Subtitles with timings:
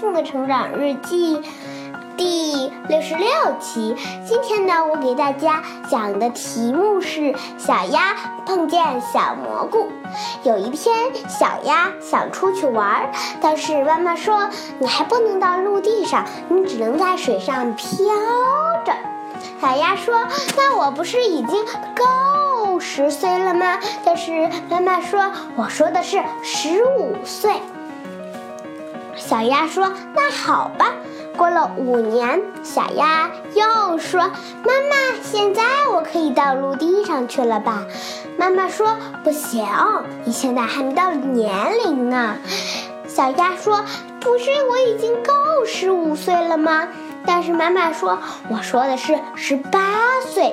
[0.00, 1.36] 幸的成长日记》
[2.16, 3.28] 第六十六
[3.60, 3.94] 期。
[4.26, 8.16] 今天呢，我给大家讲的题目是小鸭
[8.46, 9.92] 碰见小蘑菇。
[10.42, 10.96] 有一天，
[11.28, 14.48] 小鸭想出去玩，但是妈妈说
[14.80, 17.86] ：“你还不能到陆地上，你只能在水上飘
[18.86, 18.94] 着。”
[19.60, 20.14] 小鸭说
[20.56, 21.62] ：“那我不是已经
[21.94, 27.52] 够十岁了吗？”但是妈妈说：“我说的是十五岁。”
[29.30, 30.86] 小鸭说：“那好吧。”
[31.38, 34.22] 过了五年，小鸭又说
[34.66, 35.62] ：“妈妈，现在
[35.94, 37.84] 我可以到陆地上去了吧？”
[38.36, 39.64] 妈妈说：“不行，
[40.24, 42.38] 你现在还没到年龄呢。”
[43.06, 43.84] 小鸭说
[44.18, 45.32] ：“不是，我已经够
[45.64, 46.88] 十五岁了吗？”
[47.24, 48.18] 但是妈妈说
[48.50, 49.94] ：“我说的是十八
[50.26, 50.52] 岁。”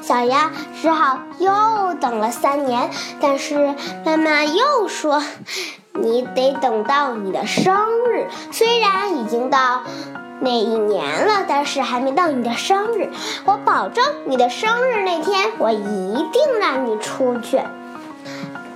[0.00, 0.50] 小鸭
[0.80, 2.88] 只好又等了三年，
[3.20, 3.74] 但是
[4.06, 5.22] 妈妈又说
[5.94, 7.74] ：“你得等到你的生
[8.08, 8.26] 日。
[8.50, 9.82] 虽然已经到
[10.40, 13.10] 那一年了，但是还没到你的生日。
[13.44, 17.60] 我保证你的生日那天，我一定让你出去。”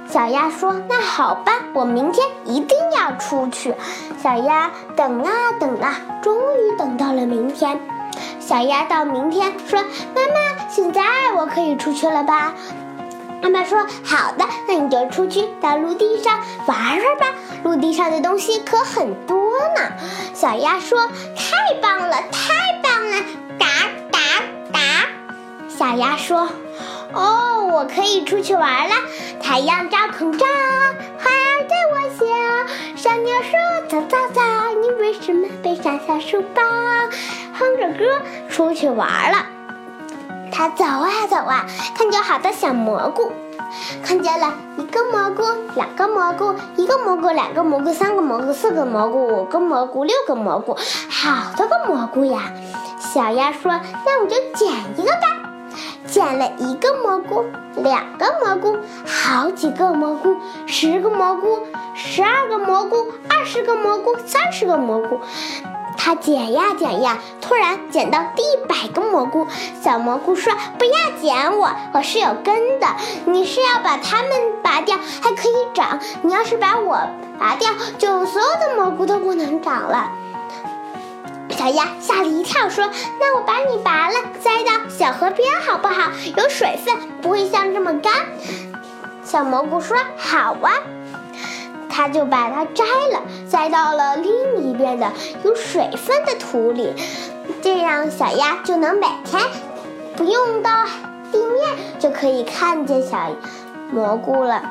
[0.08, 3.74] 小鸭说：“那好吧，我明天一定要出去。”
[4.22, 7.80] 小鸭等啊等啊，终于等到了明天。
[8.38, 9.80] 小鸭到明天说
[10.14, 11.02] ：“妈妈，现在
[11.36, 12.54] 我可以出去了吧？”
[13.42, 17.26] 妈妈说：“好的，那你就出去到陆地上玩玩吧。
[17.64, 19.92] 陆地上的东西可很多呢。”
[20.34, 21.06] 小鸭说
[21.36, 23.24] ：“太棒了，太棒了！”
[23.58, 23.66] 嘎
[24.10, 24.18] 嘎
[24.72, 24.78] 嘎。
[25.68, 26.48] 小鸭说。
[27.12, 28.94] 哦，我可以出去玩了。
[29.40, 32.26] 太阳照空照，花儿对我笑。
[32.96, 34.42] 小鸟说：“早早早，
[34.80, 36.62] 你为什么背上小书包？”
[37.58, 38.04] 哼着歌
[38.50, 39.46] 出去玩了。
[40.56, 43.30] 他走啊走啊，看见好多小蘑菇，
[44.02, 45.42] 看见了一个蘑菇，
[45.74, 50.74] 两个蘑菇，一个蘑菇，两个蘑菇，三个蘑菇，四个蘑菇，五个蘑菇，六个蘑菇，
[51.10, 52.50] 好多个蘑菇呀。
[52.98, 53.70] 小鸭说
[54.06, 55.42] ：“那我就捡一个吧。”
[56.08, 57.44] 捡了一个蘑菇，
[57.82, 65.20] 两个蘑菇，好几个蘑菇，十个蘑菇，十二个蘑菇，二十个蘑菇，三十个蘑菇。
[65.96, 69.46] 他捡呀捡呀，突然捡到第一百个蘑菇。
[69.82, 72.86] 小蘑菇说：“不要捡我，我是有根的。
[73.24, 74.30] 你是要把它们
[74.62, 75.98] 拔掉，还可以长。
[76.22, 76.98] 你要是把我
[77.38, 80.10] 拔掉，就所有的蘑菇都不能长了。”
[81.56, 86.10] 小鸭吓了一跳，说：“那我把你拔了，栽到小河边好不好？
[86.36, 88.12] 有水分，不会像这么干。”
[89.24, 90.70] 小蘑菇说：“好啊。”
[91.96, 95.10] 他就把它摘了，栽到了另一边的
[95.44, 96.92] 有水分的土里，
[97.62, 99.42] 这样小鸭就能每天
[100.14, 100.84] 不用到
[101.32, 103.16] 地面就可以看见小
[103.90, 104.62] 蘑菇了。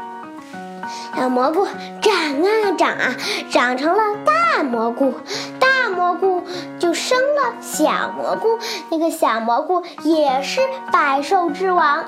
[1.18, 1.66] 小蘑菇
[2.00, 2.14] 长
[2.44, 3.16] 啊长啊，
[3.50, 5.16] 长成了大蘑菇。
[5.60, 6.44] 大蘑菇
[6.78, 8.60] 就生了小蘑菇，
[8.92, 10.62] 那个小蘑菇也是
[10.92, 12.06] 百兽之王。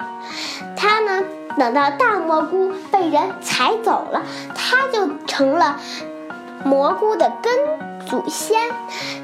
[0.75, 1.23] 它呢，
[1.57, 4.21] 等到大蘑菇被人采走了，
[4.55, 5.77] 它就成了
[6.63, 7.53] 蘑菇的根
[8.05, 8.59] 祖先。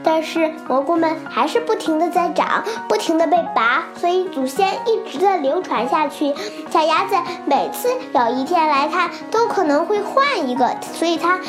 [0.03, 6.33] 但是蘑菇们还是不停的在长，不停的被拔，所以祖先一直在流传下去。
[6.71, 11.39] 小鸭子每次有一天来看，都可能会换一个，所以它。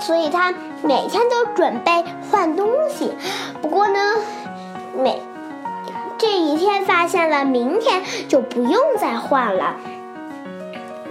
[0.00, 3.12] 所以他每天都准备换东西，
[3.60, 4.00] 不过呢，
[4.98, 5.22] 每
[6.18, 9.76] 这一天发现了，明天就不用再换了。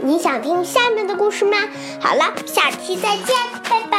[0.04, 1.58] 你想听下面的故事吗？
[2.00, 3.36] 好了，下期再见，
[3.90, 3.91] 拜。